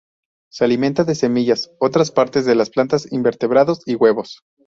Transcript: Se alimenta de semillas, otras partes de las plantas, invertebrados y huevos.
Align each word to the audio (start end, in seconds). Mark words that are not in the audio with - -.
Se 0.51 0.65
alimenta 0.65 1.03
de 1.03 1.13
semillas, 1.13 1.75
otras 1.79 2.09
partes 2.09 2.43
de 2.45 2.55
las 2.55 2.71
plantas, 2.71 3.11
invertebrados 3.11 3.83
y 3.85 3.93
huevos. 3.93 4.41